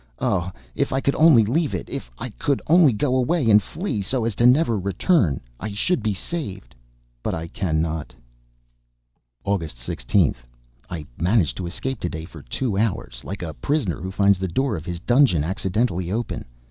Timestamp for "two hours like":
12.41-13.43